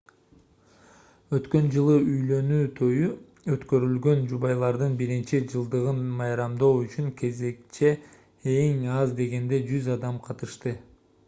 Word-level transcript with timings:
өткөн 1.39 1.67
жылы 1.75 1.97
үйлөнүү 2.05 2.61
тою 2.79 3.11
өткөрүлгөн 3.57 4.23
жубайлардын 4.31 4.97
биринчи 5.03 5.43
жылдыгын 5.53 6.01
майрамдоо 6.23 6.73
үчүн 6.81 7.13
кечеге 7.21 7.93
эң 8.57 8.85
аз 8.97 9.17
дегенде 9.23 9.63
100 9.71 9.97
адам 10.01 10.21
катышты 10.29 10.77